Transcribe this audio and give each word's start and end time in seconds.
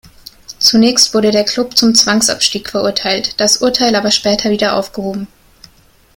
Zunächst 0.57 1.13
wurde 1.13 1.29
der 1.29 1.43
Klub 1.43 1.77
zum 1.77 1.93
Zwangsabstieg 1.93 2.69
verurteilt, 2.71 3.39
das 3.39 3.57
Urteil 3.57 3.93
aber 3.93 4.09
später 4.09 4.49
wieder 4.49 4.75
aufgehoben. 4.75 5.27